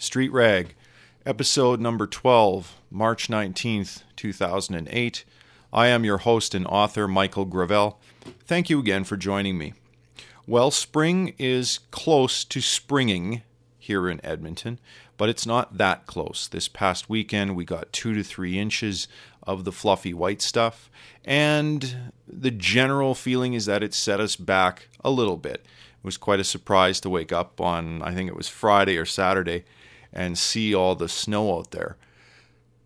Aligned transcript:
Street 0.00 0.30
Rag, 0.30 0.76
episode 1.26 1.80
number 1.80 2.06
12, 2.06 2.76
March 2.88 3.26
19th, 3.26 4.04
2008. 4.14 5.24
I 5.72 5.88
am 5.88 6.04
your 6.04 6.18
host 6.18 6.54
and 6.54 6.64
author, 6.68 7.08
Michael 7.08 7.44
Gravel. 7.44 7.98
Thank 8.46 8.70
you 8.70 8.78
again 8.78 9.02
for 9.02 9.16
joining 9.16 9.58
me. 9.58 9.74
Well, 10.46 10.70
spring 10.70 11.34
is 11.36 11.80
close 11.90 12.44
to 12.44 12.60
springing 12.60 13.42
here 13.76 14.08
in 14.08 14.24
Edmonton, 14.24 14.78
but 15.16 15.28
it's 15.28 15.46
not 15.46 15.78
that 15.78 16.06
close. 16.06 16.46
This 16.46 16.68
past 16.68 17.10
weekend, 17.10 17.56
we 17.56 17.64
got 17.64 17.92
two 17.92 18.14
to 18.14 18.22
three 18.22 18.56
inches 18.56 19.08
of 19.42 19.64
the 19.64 19.72
fluffy 19.72 20.14
white 20.14 20.40
stuff, 20.40 20.88
and 21.24 22.12
the 22.24 22.52
general 22.52 23.16
feeling 23.16 23.54
is 23.54 23.66
that 23.66 23.82
it 23.82 23.94
set 23.94 24.20
us 24.20 24.36
back 24.36 24.90
a 25.02 25.10
little 25.10 25.36
bit. 25.36 25.66
Was 26.08 26.16
quite 26.16 26.40
a 26.40 26.44
surprise 26.44 27.00
to 27.00 27.10
wake 27.10 27.32
up 27.32 27.60
on, 27.60 28.00
I 28.00 28.14
think 28.14 28.30
it 28.30 28.34
was 28.34 28.48
Friday 28.48 28.96
or 28.96 29.04
Saturday, 29.04 29.64
and 30.10 30.38
see 30.38 30.74
all 30.74 30.94
the 30.94 31.06
snow 31.06 31.58
out 31.58 31.70
there. 31.72 31.98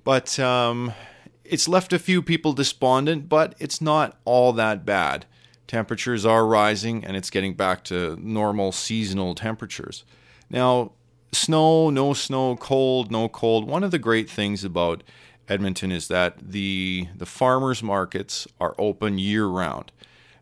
But 0.02 0.40
um, 0.40 0.92
it's 1.44 1.68
left 1.68 1.92
a 1.92 2.00
few 2.00 2.20
people 2.20 2.52
despondent, 2.52 3.28
but 3.28 3.54
it's 3.60 3.80
not 3.80 4.18
all 4.24 4.52
that 4.54 4.84
bad. 4.84 5.26
Temperatures 5.68 6.26
are 6.26 6.44
rising 6.44 7.04
and 7.04 7.16
it's 7.16 7.30
getting 7.30 7.54
back 7.54 7.84
to 7.84 8.18
normal 8.20 8.72
seasonal 8.72 9.36
temperatures. 9.36 10.02
Now, 10.50 10.90
snow, 11.30 11.90
no 11.90 12.14
snow, 12.14 12.56
cold, 12.56 13.12
no 13.12 13.28
cold. 13.28 13.68
One 13.68 13.84
of 13.84 13.92
the 13.92 14.00
great 14.00 14.28
things 14.28 14.64
about 14.64 15.04
Edmonton 15.48 15.92
is 15.92 16.08
that 16.08 16.38
the 16.50 17.06
the 17.16 17.26
farmers 17.26 17.84
markets 17.84 18.48
are 18.58 18.74
open 18.78 19.20
year 19.20 19.46
round. 19.46 19.92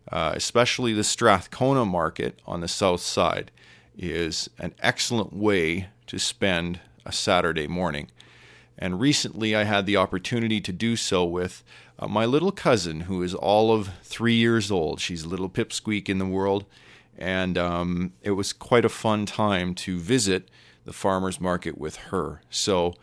Uh, 0.09 0.33
especially 0.35 0.93
the 0.93 1.03
Strathcona 1.03 1.85
market 1.85 2.39
on 2.45 2.61
the 2.61 2.67
south 2.67 3.01
side 3.01 3.51
is 3.97 4.49
an 4.57 4.73
excellent 4.79 5.33
way 5.33 5.87
to 6.07 6.17
spend 6.17 6.79
a 7.05 7.11
Saturday 7.11 7.67
morning. 7.67 8.09
And 8.77 8.99
recently 8.99 9.55
I 9.55 9.63
had 9.63 9.85
the 9.85 9.97
opportunity 9.97 10.59
to 10.61 10.71
do 10.71 10.95
so 10.95 11.23
with 11.23 11.63
uh, 11.99 12.07
my 12.07 12.25
little 12.25 12.51
cousin, 12.51 13.01
who 13.01 13.21
is 13.21 13.35
all 13.35 13.71
of 13.71 13.91
three 14.03 14.33
years 14.33 14.71
old. 14.71 14.99
She's 14.99 15.23
a 15.23 15.29
little 15.29 15.49
pipsqueak 15.49 16.09
in 16.09 16.17
the 16.17 16.25
world. 16.25 16.65
And 17.17 17.57
um, 17.57 18.13
it 18.23 18.31
was 18.31 18.53
quite 18.53 18.85
a 18.85 18.89
fun 18.89 19.27
time 19.27 19.75
to 19.75 19.99
visit 19.99 20.49
the 20.85 20.93
farmer's 20.93 21.39
market 21.39 21.77
with 21.77 21.97
her. 21.97 22.41
So 22.49 22.95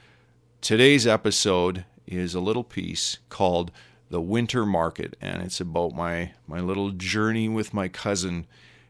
today's 0.61 1.07
episode 1.07 1.85
is 2.07 2.35
a 2.35 2.41
little 2.41 2.65
piece 2.65 3.19
called 3.29 3.71
The 4.11 4.21
Winter 4.21 4.65
Market, 4.65 5.17
and 5.21 5.43
it's 5.43 5.61
about 5.61 5.95
my, 5.95 6.33
my 6.47 6.61
little 6.61 6.91
journey 6.91 7.49
with 7.49 7.75
my 7.75 7.89
cousin 7.89 8.47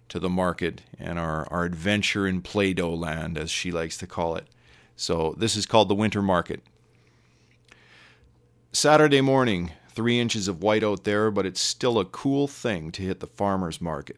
to 0.08 0.18
the 0.18 0.28
market 0.28 0.82
and 0.98 1.18
our, 1.18 1.46
our 1.50 1.64
adventure 1.64 2.26
in 2.26 2.40
Play 2.40 2.72
Doh 2.72 2.94
land, 2.94 3.36
as 3.36 3.50
she 3.50 3.70
likes 3.70 3.96
to 3.98 4.06
call 4.06 4.36
it. 4.36 4.46
So, 4.96 5.34
this 5.36 5.56
is 5.56 5.66
called 5.66 5.88
the 5.88 5.94
Winter 5.94 6.22
Market. 6.22 6.62
Saturday 8.72 9.20
morning, 9.20 9.72
three 9.90 10.20
inches 10.20 10.46
of 10.46 10.62
white 10.62 10.84
out 10.84 11.04
there, 11.04 11.30
but 11.30 11.46
it's 11.46 11.60
still 11.60 11.98
a 11.98 12.04
cool 12.04 12.46
thing 12.46 12.92
to 12.92 13.02
hit 13.02 13.20
the 13.20 13.26
farmer's 13.26 13.80
market. 13.80 14.16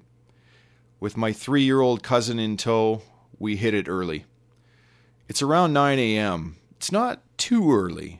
With 0.98 1.16
my 1.16 1.32
three 1.32 1.62
year 1.62 1.80
old 1.80 2.02
cousin 2.02 2.38
in 2.38 2.56
tow, 2.58 3.02
we 3.38 3.56
hit 3.56 3.72
it 3.72 3.88
early. 3.88 4.26
It's 5.28 5.40
around 5.40 5.72
9 5.72 5.98
a.m. 5.98 6.56
It's 6.76 6.92
not 6.92 7.22
too 7.38 7.72
early, 7.72 8.19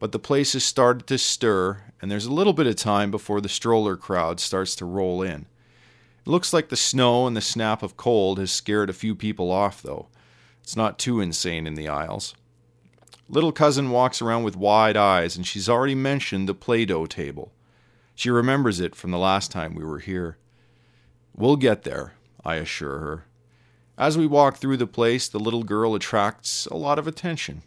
but 0.00 0.12
the 0.12 0.18
place 0.18 0.54
has 0.54 0.64
started 0.64 1.06
to 1.06 1.18
stir, 1.18 1.82
and 2.00 2.10
there's 2.10 2.24
a 2.24 2.32
little 2.32 2.54
bit 2.54 2.66
of 2.66 2.74
time 2.74 3.10
before 3.10 3.40
the 3.40 3.48
stroller 3.48 3.96
crowd 3.96 4.40
starts 4.40 4.74
to 4.74 4.86
roll 4.86 5.22
in. 5.22 5.46
It 6.26 6.30
looks 6.30 6.52
like 6.52 6.70
the 6.70 6.76
snow 6.76 7.26
and 7.26 7.36
the 7.36 7.42
snap 7.42 7.82
of 7.82 7.98
cold 7.98 8.38
has 8.38 8.50
scared 8.50 8.88
a 8.88 8.94
few 8.94 9.14
people 9.14 9.52
off, 9.52 9.82
though. 9.82 10.08
It's 10.62 10.74
not 10.74 10.98
too 10.98 11.20
insane 11.20 11.66
in 11.66 11.74
the 11.74 11.88
aisles. 11.88 12.34
Little 13.28 13.52
cousin 13.52 13.90
walks 13.90 14.22
around 14.22 14.42
with 14.42 14.56
wide 14.56 14.96
eyes, 14.96 15.36
and 15.36 15.46
she's 15.46 15.68
already 15.68 15.94
mentioned 15.94 16.48
the 16.48 16.54
Play 16.54 16.86
Doh 16.86 17.06
table. 17.06 17.52
She 18.14 18.30
remembers 18.30 18.80
it 18.80 18.94
from 18.94 19.10
the 19.10 19.18
last 19.18 19.50
time 19.50 19.74
we 19.74 19.84
were 19.84 19.98
here. 19.98 20.38
We'll 21.36 21.56
get 21.56 21.82
there, 21.82 22.14
I 22.42 22.56
assure 22.56 22.98
her. 22.98 23.24
As 23.98 24.16
we 24.16 24.26
walk 24.26 24.56
through 24.56 24.78
the 24.78 24.86
place, 24.86 25.28
the 25.28 25.38
little 25.38 25.62
girl 25.62 25.94
attracts 25.94 26.64
a 26.66 26.76
lot 26.76 26.98
of 26.98 27.06
attention. 27.06 27.62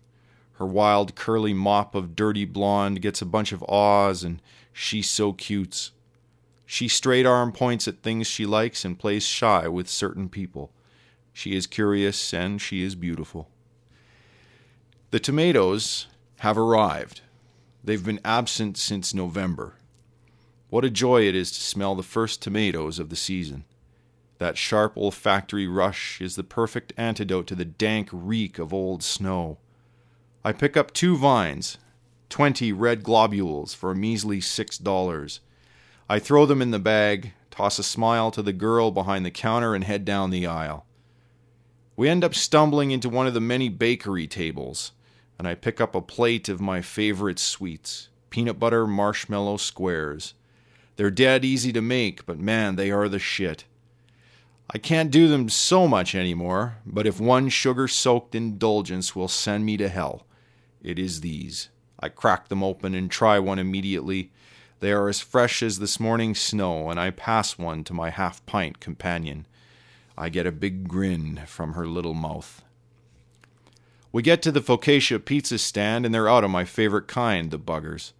Her 0.63 0.69
wild, 0.69 1.16
curly 1.16 1.53
mop 1.53 1.94
of 1.94 2.16
dirty 2.16 2.46
blonde 2.46 3.01
gets 3.01 3.22
a 3.22 3.25
bunch 3.25 3.51
of 3.51 3.66
awes, 3.68 4.24
and 4.24 4.41
she's 4.72 5.09
so 5.09 5.34
cute. 5.34 5.91
She 6.66 6.88
straight 6.88 7.25
arm 7.25 7.51
points 7.51 7.85
at 7.85 8.01
things 8.01 8.28
she 8.28 8.46
likes 8.46 8.85
and 8.85 8.97
plays 8.97 9.25
shy 9.25 9.68
with 9.68 9.90
certain 9.90 10.29
people. 10.29 10.72
She 11.34 11.53
is 11.53 11.68
curious 11.68 12.34
and 12.34 12.62
she 12.62 12.81
is 12.81 12.96
beautiful. 12.96 13.50
The 15.12 15.19
tomatoes 15.19 16.07
have 16.38 16.57
arrived. 16.57 17.19
They've 17.84 18.06
been 18.06 18.22
absent 18.24 18.78
since 18.78 19.13
November. 19.13 19.75
What 20.69 20.85
a 20.85 20.90
joy 20.90 21.28
it 21.28 21.35
is 21.35 21.51
to 21.51 21.59
smell 21.59 21.94
the 21.94 22.03
first 22.03 22.41
tomatoes 22.41 23.00
of 23.00 23.09
the 23.09 23.18
season. 23.18 23.66
That 24.38 24.57
sharp 24.57 24.95
olfactory 24.95 25.68
rush 25.68 26.22
is 26.22 26.38
the 26.38 26.44
perfect 26.45 26.94
antidote 26.95 27.47
to 27.47 27.56
the 27.56 27.66
dank 27.66 28.07
reek 28.13 28.59
of 28.59 28.74
old 28.74 29.03
snow. 29.03 29.57
I 30.46 30.52
pick 30.52 30.76
up 30.76 30.92
two 30.92 31.16
vines, 31.16 31.78
twenty 32.28 32.74
red 32.74 33.02
globules 33.02 33.74
for 33.74 33.92
a 33.92 33.96
measly 33.96 34.42
six 34.42 34.78
dollars. 34.78 35.40
I 36.09 36.20
throw 36.20 36.46
them 36.46 36.62
in 36.62 36.72
the 36.72 36.80
bag, 36.80 37.31
toss 37.50 37.80
a 37.80 37.84
smile 37.84 38.30
to 38.31 38.42
the 38.42 38.52
girl 38.52 38.92
behind 38.92 39.26
the 39.26 39.31
counter, 39.31 39.74
and 39.74 39.86
head 39.86 40.04
down 40.04 40.31
the 40.31 40.46
aisle. 40.46 40.86
We 41.96 42.09
end 42.09 42.26
up 42.26 42.36
stumbling 42.36 42.92
into 42.92 43.08
one 43.08 43.26
of 43.26 43.34
the 43.34 43.40
many 43.40 43.70
bakery 43.70 44.28
tables, 44.28 44.92
and 45.40 45.48
I 45.48 45.56
pick 45.56 45.80
up 45.80 45.96
a 45.96 46.02
plate 46.02 46.50
of 46.50 46.60
my 46.60 46.81
favorite 46.81 47.40
sweets 47.40 48.10
peanut 48.30 48.60
butter 48.60 48.86
marshmallow 48.86 49.56
squares. 49.58 50.34
They're 50.98 51.12
dead 51.12 51.46
easy 51.46 51.72
to 51.72 51.81
make, 51.81 52.25
but 52.25 52.40
man, 52.40 52.75
they 52.75 52.92
are 52.92 53.08
the 53.08 53.20
shit. 53.20 53.64
I 54.74 54.80
can't 54.80 55.12
do 55.12 55.28
them 55.28 55.50
so 55.50 55.88
much 55.88 56.16
anymore, 56.16 56.80
but 56.86 57.06
if 57.06 57.20
one 57.20 57.50
sugar 57.50 57.88
soaked 57.88 58.34
indulgence 58.34 59.16
will 59.16 59.28
send 59.28 59.66
me 59.66 59.78
to 59.78 59.88
hell, 59.88 60.25
it 60.84 61.00
is 61.00 61.22
these. 61.22 61.70
I 62.00 62.10
crack 62.10 62.50
them 62.50 62.62
open 62.62 62.94
and 62.94 63.10
try 63.10 63.40
one 63.40 63.60
immediately. 63.60 64.32
They 64.82 64.92
are 64.92 65.08
as 65.08 65.22
fresh 65.22 65.64
as 65.64 65.80
this 65.80 66.00
morning's 66.00 66.40
snow, 66.40 66.90
and 66.90 67.00
I 67.00 67.10
pass 67.10 67.58
one 67.58 67.84
to 67.86 67.94
my 67.94 68.10
half 68.10 68.46
pint 68.46 68.82
companion. 68.82 69.48
I 70.18 70.30
get 70.30 70.46
a 70.46 70.52
big 70.52 70.88
grin 70.88 71.42
from 71.48 71.74
her 71.74 71.88
little 71.88 72.14
mouth. 72.14 72.62
We 74.12 74.22
get 74.22 74.42
to 74.44 74.52
the 74.52 74.62
Focaccia 74.62 75.24
pizza 75.24 75.58
stand, 75.58 76.06
and 76.06 76.14
they're 76.14 76.30
out 76.30 76.44
of 76.44 76.52
my 76.52 76.66
favorite 76.66 77.08
kind, 77.08 77.50
the 77.50 77.58
buggers. 77.58 78.12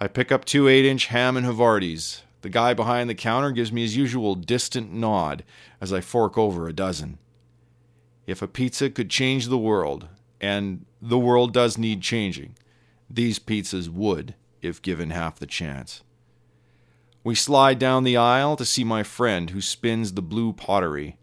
I 0.00 0.08
pick 0.08 0.32
up 0.32 0.44
two 0.44 0.68
8 0.68 0.84
inch 0.84 1.06
ham 1.06 1.36
and 1.36 1.44
Havartis. 1.44 2.22
The 2.42 2.48
guy 2.48 2.72
behind 2.72 3.10
the 3.10 3.14
counter 3.14 3.50
gives 3.50 3.70
me 3.70 3.82
his 3.82 3.96
usual 3.96 4.34
distant 4.34 4.92
nod 4.92 5.44
as 5.80 5.92
I 5.92 6.00
fork 6.00 6.38
over 6.38 6.68
a 6.68 6.72
dozen. 6.72 7.18
If 8.26 8.40
a 8.40 8.48
pizza 8.48 8.88
could 8.88 9.10
change 9.10 9.48
the 9.48 9.58
world, 9.58 10.08
and 10.40 10.86
the 11.00 11.18
world 11.18 11.52
does 11.52 11.78
need 11.78 12.02
changing, 12.02 12.56
these 13.08 13.38
pizzas 13.38 13.88
would 13.88 14.34
if 14.62 14.82
given 14.82 15.10
half 15.10 15.38
the 15.38 15.46
chance. 15.46 16.02
We 17.22 17.34
slide 17.34 17.78
down 17.78 18.04
the 18.04 18.16
aisle 18.16 18.56
to 18.56 18.64
see 18.64 18.84
my 18.84 19.02
friend 19.02 19.50
who 19.50 19.60
spins 19.60 20.12
the 20.12 20.22
blue 20.22 20.52
pottery. 20.52 21.18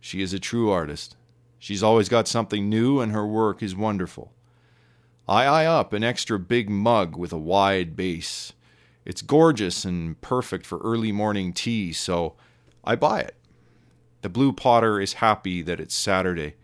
She 0.00 0.20
is 0.20 0.34
a 0.34 0.38
true 0.38 0.70
artist. 0.70 1.16
She's 1.58 1.82
always 1.82 2.10
got 2.10 2.28
something 2.28 2.68
new, 2.68 3.00
and 3.00 3.10
her 3.12 3.26
work 3.26 3.62
is 3.62 3.74
wonderful. 3.74 4.32
I 5.26 5.44
eye 5.44 5.66
up 5.66 5.94
an 5.94 6.04
extra 6.04 6.38
big 6.38 6.68
mug 6.68 7.16
with 7.16 7.32
a 7.32 7.38
wide 7.38 7.96
base. 7.96 8.52
It's 9.06 9.22
gorgeous 9.22 9.86
and 9.86 10.20
perfect 10.20 10.66
for 10.66 10.78
early 10.78 11.12
morning 11.12 11.54
tea, 11.54 11.94
so 11.94 12.34
I 12.84 12.96
buy 12.96 13.20
it. 13.20 13.36
The 14.20 14.28
blue 14.28 14.52
potter 14.52 15.00
is 15.00 15.14
happy 15.14 15.62
that 15.62 15.80
it's 15.80 15.94
Saturday. 15.94 16.56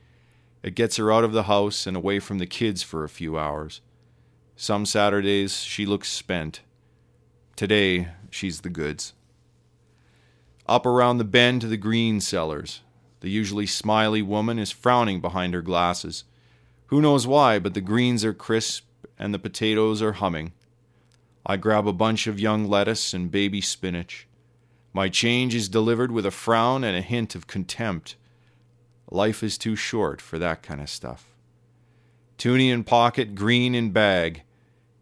It 0.62 0.74
gets 0.74 0.96
her 0.96 1.10
out 1.10 1.24
of 1.24 1.32
the 1.32 1.44
house 1.44 1.86
and 1.86 1.96
away 1.96 2.18
from 2.18 2.38
the 2.38 2.46
kids 2.46 2.82
for 2.82 3.02
a 3.02 3.08
few 3.08 3.38
hours. 3.38 3.80
Some 4.56 4.84
Saturdays 4.84 5.62
she 5.62 5.86
looks 5.86 6.10
spent. 6.10 6.60
Today 7.56 8.08
she's 8.30 8.60
the 8.60 8.68
goods. 8.68 9.14
Up 10.66 10.84
around 10.84 11.18
the 11.18 11.24
bend 11.24 11.62
to 11.62 11.66
the 11.66 11.76
green 11.76 12.20
cellars. 12.20 12.82
The 13.20 13.30
usually 13.30 13.66
smiley 13.66 14.22
woman 14.22 14.58
is 14.58 14.70
frowning 14.70 15.20
behind 15.20 15.54
her 15.54 15.62
glasses. 15.62 16.24
Who 16.86 17.00
knows 17.00 17.26
why, 17.26 17.58
but 17.58 17.74
the 17.74 17.80
greens 17.80 18.24
are 18.24 18.34
crisp 18.34 18.84
and 19.18 19.32
the 19.32 19.38
potatoes 19.38 20.02
are 20.02 20.12
humming. 20.12 20.52
I 21.44 21.56
grab 21.56 21.86
a 21.86 21.92
bunch 21.92 22.26
of 22.26 22.40
young 22.40 22.68
lettuce 22.68 23.14
and 23.14 23.30
baby 23.30 23.60
spinach. 23.60 24.26
My 24.92 25.08
change 25.08 25.54
is 25.54 25.68
delivered 25.68 26.10
with 26.10 26.26
a 26.26 26.30
frown 26.30 26.84
and 26.84 26.96
a 26.96 27.02
hint 27.02 27.34
of 27.34 27.46
contempt. 27.46 28.16
Life 29.10 29.42
is 29.42 29.58
too 29.58 29.74
short 29.74 30.20
for 30.20 30.38
that 30.38 30.62
kind 30.62 30.80
of 30.80 30.88
stuff. 30.88 31.34
Toonie 32.38 32.70
in 32.70 32.84
pocket, 32.84 33.34
green 33.34 33.74
in 33.74 33.90
bag. 33.90 34.42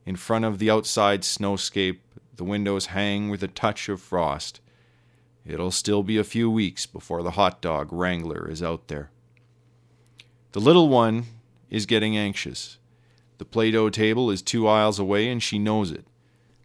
In 0.07 0.17
front 0.17 0.47
of 0.47 0.59
the 0.59 0.71
outside 0.71 1.23
snowscape, 1.23 1.99
the 2.35 2.45
windows 2.45 2.87
hang 2.87 3.29
with 3.29 3.43
a 3.43 3.49
touch 3.49 3.89
of 3.89 4.01
frost. 4.01 4.61
It'll 5.45 5.71
still 5.71 6.03
be 6.03 6.17
a 6.17 6.25
few 6.25 6.51
weeks 6.51 6.87
before 6.87 7.23
the 7.23 7.33
hot 7.33 7.61
dog 7.61 7.93
wrangler 7.93 8.49
is 8.51 8.63
out 8.63 8.89
there. 8.89 9.11
The 10.53 10.61
little 10.61 10.89
one 10.89 11.25
is 11.69 11.85
getting 11.85 12.17
anxious. 12.17 12.79
The 13.37 13.45
Play 13.45 13.71
Doh 13.71 13.91
table 13.91 14.31
is 14.31 14.41
two 14.41 14.67
aisles 14.67 14.99
away, 14.99 15.29
and 15.29 15.43
she 15.43 15.59
knows 15.59 15.91
it. 15.91 16.07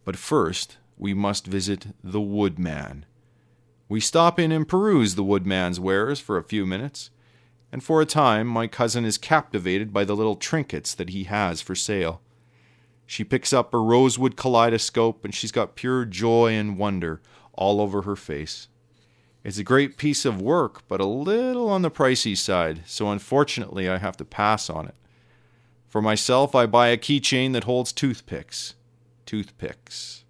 But 0.05 0.15
first, 0.15 0.77
we 0.97 1.13
must 1.13 1.45
visit 1.45 1.87
the 2.03 2.21
Woodman. 2.21 3.05
We 3.89 3.99
stop 3.99 4.39
in 4.39 4.51
and 4.51 4.67
peruse 4.67 5.15
the 5.15 5.23
Woodman's 5.23 5.79
wares 5.79 6.19
for 6.19 6.37
a 6.37 6.43
few 6.43 6.65
minutes, 6.65 7.09
and 7.73 7.83
for 7.83 8.03
a 8.03 8.05
time 8.05 8.45
my 8.45 8.67
cousin 8.67 9.03
is 9.03 9.17
captivated 9.17 9.91
by 9.91 10.05
the 10.05 10.15
little 10.15 10.35
trinkets 10.35 10.93
that 10.93 11.09
he 11.09 11.23
has 11.23 11.59
for 11.59 11.73
sale. 11.73 12.21
She 13.07 13.23
picks 13.23 13.51
up 13.51 13.73
a 13.73 13.79
rosewood 13.79 14.37
kaleidoscope, 14.37 15.25
and 15.25 15.33
she's 15.33 15.51
got 15.51 15.75
pure 15.75 16.05
joy 16.05 16.53
and 16.53 16.77
wonder 16.77 17.19
all 17.51 17.81
over 17.81 18.03
her 18.03 18.15
face. 18.15 18.67
It's 19.43 19.57
a 19.57 19.63
great 19.63 19.97
piece 19.97 20.23
of 20.23 20.39
work, 20.39 20.87
but 20.87 21.01
a 21.01 21.05
little 21.05 21.67
on 21.67 21.81
the 21.81 21.89
pricey 21.89 22.37
side, 22.37 22.83
so 22.85 23.09
unfortunately 23.09 23.89
I 23.89 23.97
have 23.97 24.17
to 24.17 24.25
pass 24.25 24.69
on 24.69 24.87
it. 24.87 24.95
For 25.89 26.01
myself, 26.01 26.53
I 26.53 26.67
buy 26.67 26.89
a 26.89 26.97
keychain 26.97 27.53
that 27.53 27.63
holds 27.63 27.91
toothpicks. 27.91 28.75
Toothpicks. 29.25 30.25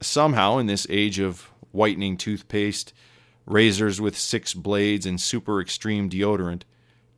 Somehow, 0.00 0.58
in 0.58 0.66
this 0.66 0.86
age 0.88 1.18
of 1.18 1.50
whitening 1.72 2.16
toothpaste, 2.16 2.92
razors 3.46 4.00
with 4.00 4.18
six 4.18 4.52
blades, 4.52 5.06
and 5.06 5.20
super 5.20 5.60
extreme 5.60 6.10
deodorant, 6.10 6.62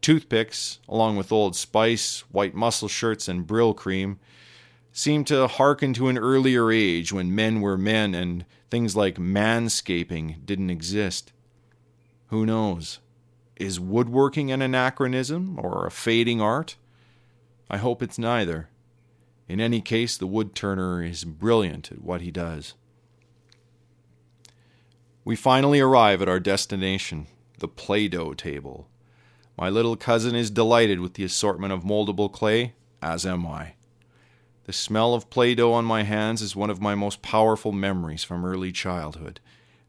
toothpicks, 0.00 0.78
along 0.88 1.16
with 1.16 1.32
Old 1.32 1.56
Spice, 1.56 2.20
white 2.30 2.54
muscle 2.54 2.88
shirts, 2.88 3.28
and 3.28 3.46
Brylcreem, 3.46 4.18
seem 4.92 5.24
to 5.24 5.46
hearken 5.46 5.92
to 5.94 6.08
an 6.08 6.18
earlier 6.18 6.70
age 6.70 7.12
when 7.12 7.34
men 7.34 7.60
were 7.60 7.78
men 7.78 8.14
and 8.14 8.44
things 8.70 8.96
like 8.96 9.16
manscaping 9.16 10.44
didn't 10.44 10.70
exist. 10.70 11.32
Who 12.26 12.44
knows? 12.44 13.00
Is 13.56 13.80
woodworking 13.80 14.52
an 14.52 14.62
anachronism 14.62 15.58
or 15.58 15.86
a 15.86 15.90
fading 15.90 16.40
art? 16.40 16.76
I 17.70 17.78
hope 17.78 18.02
it's 18.02 18.18
neither. 18.18 18.68
In 19.48 19.60
any 19.60 19.80
case, 19.80 20.16
the 20.16 20.28
woodturner 20.28 21.08
is 21.08 21.24
brilliant 21.24 21.90
at 21.90 22.02
what 22.02 22.20
he 22.20 22.30
does. 22.30 22.74
We 25.28 25.36
finally 25.36 25.78
arrive 25.78 26.22
at 26.22 26.28
our 26.30 26.40
destination, 26.40 27.26
the 27.58 27.68
Play 27.68 28.08
Doh 28.08 28.32
table. 28.32 28.88
My 29.58 29.68
little 29.68 29.94
cousin 29.94 30.34
is 30.34 30.50
delighted 30.50 31.00
with 31.00 31.12
the 31.12 31.24
assortment 31.24 31.70
of 31.70 31.84
moldable 31.84 32.32
clay, 32.32 32.72
as 33.02 33.26
am 33.26 33.46
I. 33.46 33.74
The 34.64 34.72
smell 34.72 35.12
of 35.12 35.28
Play 35.28 35.54
Doh 35.54 35.74
on 35.74 35.84
my 35.84 36.04
hands 36.04 36.40
is 36.40 36.56
one 36.56 36.70
of 36.70 36.80
my 36.80 36.94
most 36.94 37.20
powerful 37.20 37.72
memories 37.72 38.24
from 38.24 38.42
early 38.42 38.72
childhood, 38.72 39.38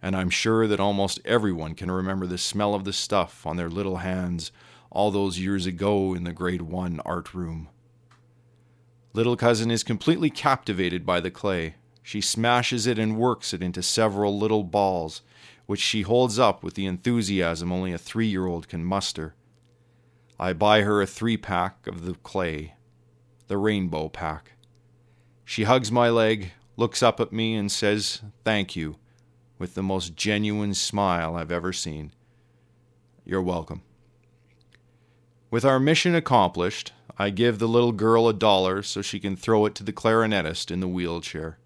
and 0.02 0.14
I'm 0.14 0.30
sure 0.30 0.68
that 0.68 0.82
almost 0.82 1.22
everyone 1.24 1.74
can 1.74 1.90
remember 1.90 2.28
the 2.28 2.38
smell 2.38 2.76
of 2.76 2.84
the 2.84 2.92
stuff 2.92 3.48
on 3.48 3.56
their 3.56 3.70
little 3.70 4.00
hands 4.00 4.52
all 4.92 5.10
those 5.10 5.40
years 5.40 5.66
ago 5.66 6.14
in 6.14 6.26
the 6.26 6.34
grade 6.34 6.64
1 6.64 7.00
art 7.06 7.34
room. 7.34 7.70
Little 9.14 9.38
cousin 9.38 9.72
is 9.72 9.86
completely 9.86 10.30
captivated 10.30 11.06
by 11.06 11.22
the 11.22 11.32
clay. 11.32 11.76
She 12.10 12.22
smashes 12.22 12.88
it 12.88 12.98
and 12.98 13.20
works 13.20 13.54
it 13.54 13.62
into 13.62 13.84
several 13.84 14.36
little 14.36 14.64
balls, 14.64 15.22
which 15.68 15.80
she 15.80 16.02
holds 16.02 16.40
up 16.40 16.64
with 16.64 16.74
the 16.74 16.88
enthusiasm 16.88 17.72
only 17.72 17.94
a 17.94 18.00
three 18.00 18.26
year 18.26 18.48
old 18.48 18.68
can 18.68 18.84
muster. 18.84 19.36
I 20.40 20.54
buy 20.54 20.82
her 20.82 21.04
a 21.04 21.06
three 21.06 21.38
pack 21.38 21.86
of 21.86 22.06
the 22.06 22.16
clay, 22.16 22.74
the 23.48 23.60
rainbow 23.60 24.10
pack. 24.10 24.54
She 25.46 25.66
hugs 25.66 25.92
my 25.92 26.10
leg, 26.10 26.54
looks 26.78 27.04
up 27.04 27.20
at 27.20 27.32
me, 27.32 27.54
and 27.54 27.72
says, 27.72 28.24
Thank 28.44 28.76
you, 28.76 28.96
with 29.60 29.76
the 29.76 29.84
most 29.84 30.16
genuine 30.16 30.74
smile 30.74 31.36
I've 31.36 31.52
ever 31.52 31.72
seen. 31.72 32.12
You're 33.24 33.44
welcome. 33.44 33.84
With 35.52 35.64
our 35.64 35.80
mission 35.80 36.16
accomplished, 36.16 36.92
I 37.20 37.30
give 37.30 37.60
the 37.60 37.68
little 37.68 37.92
girl 37.92 38.28
a 38.28 38.34
dollar 38.34 38.82
so 38.82 39.04
she 39.04 39.20
can 39.20 39.36
throw 39.36 39.68
it 39.68 39.76
to 39.76 39.84
the 39.84 39.94
clarinetist 39.94 40.72
in 40.72 40.80
the 40.80 40.88
wheelchair. 40.88 41.60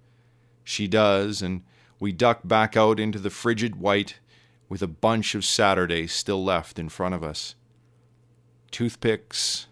She 0.64 0.88
does, 0.88 1.42
and 1.42 1.64
we 2.00 2.12
duck 2.12 2.42
back 2.44 2.76
out 2.76 3.00
into 3.00 3.20
the 3.20 3.30
frigid 3.30 3.76
white 3.78 4.20
with 4.70 4.82
a 4.82 4.88
bunch 4.88 5.36
of 5.36 5.46
Saturday 5.46 6.08
still 6.08 6.44
left 6.44 6.80
in 6.80 6.90
front 6.90 7.16
of 7.16 7.24
us. 7.24 7.56
Toothpicks, 8.72 9.68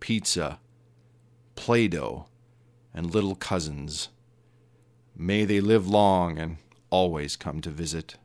pizza, 0.00 0.60
Play 1.54 1.88
Doh, 1.88 2.26
and 2.92 3.14
little 3.14 3.34
cousins. 3.34 4.08
May 5.16 5.44
they 5.44 5.60
live 5.60 5.88
long 5.88 6.38
and 6.38 6.58
always 6.90 7.36
come 7.36 7.60
to 7.60 7.70
visit. 7.70 8.16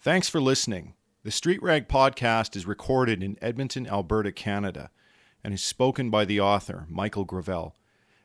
Thanks 0.00 0.28
for 0.28 0.40
listening. 0.40 0.94
The 1.24 1.32
Street 1.32 1.60
Rag 1.60 1.88
podcast 1.88 2.54
is 2.54 2.66
recorded 2.66 3.22
in 3.22 3.36
Edmonton, 3.42 3.88
Alberta, 3.88 4.30
Canada, 4.30 4.90
and 5.42 5.52
is 5.52 5.62
spoken 5.62 6.10
by 6.10 6.24
the 6.24 6.40
author, 6.40 6.86
Michael 6.88 7.24
Gravel. 7.24 7.76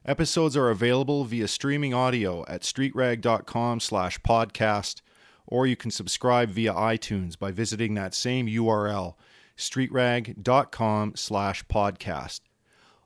Episodes 0.03 0.57
are 0.57 0.71
available 0.71 1.25
via 1.25 1.47
streaming 1.47 1.93
audio 1.93 2.43
at 2.47 2.61
streetrag.com 2.61 3.79
slash 3.79 4.19
podcast, 4.21 5.01
or 5.45 5.67
you 5.67 5.75
can 5.75 5.91
subscribe 5.91 6.49
via 6.49 6.73
iTunes 6.73 7.37
by 7.37 7.51
visiting 7.51 7.93
that 7.93 8.15
same 8.15 8.47
URL, 8.47 9.13
streetrag.com 9.55 11.13
slash 11.15 11.63
podcast. 11.67 12.39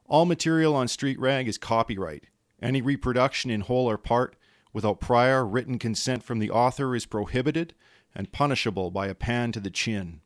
All 0.06 0.24
material 0.24 0.74
on 0.74 0.88
Street 0.88 1.19
Rag 1.19 1.50
is 1.50 1.57
copyright. 1.57 2.27
Any 2.62 2.81
reproduction 2.81 3.51
in 3.51 3.62
whole 3.62 3.89
or 3.89 3.98
part 3.98 4.38
without 4.71 5.01
prior 5.01 5.45
written 5.45 5.77
consent 5.77 6.24
from 6.24 6.39
the 6.39 6.50
author 6.50 6.95
is 6.95 7.06
prohibited 7.06 7.74
and 8.15 8.31
punishable 8.31 8.89
by 8.89 9.07
a 9.07 9.15
pan 9.15 9.51
to 9.51 9.59
the 9.59 9.69
chin. 9.69 10.21